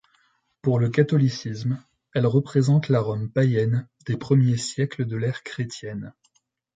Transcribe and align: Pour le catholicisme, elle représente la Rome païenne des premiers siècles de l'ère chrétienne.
Pour 0.63 0.79
le 0.79 0.89
catholicisme, 0.89 1.79
elle 2.15 2.25
représente 2.25 2.89
la 2.89 2.99
Rome 3.01 3.29
païenne 3.31 3.87
des 4.07 4.17
premiers 4.17 4.57
siècles 4.57 5.05
de 5.05 5.15
l'ère 5.15 5.43
chrétienne. 5.43 6.15